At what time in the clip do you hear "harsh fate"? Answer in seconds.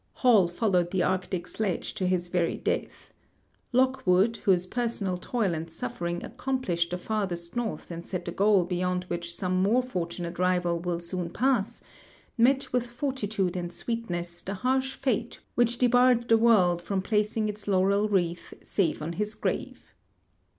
14.55-15.39